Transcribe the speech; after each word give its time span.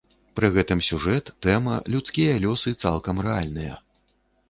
Пры 0.37 0.47
гэтым 0.55 0.81
сюжэт, 0.87 1.29
тэма, 1.47 1.75
людскія 1.97 2.41
лёсы 2.49 2.77
цалкам 2.85 3.25
рэальныя. 3.31 3.81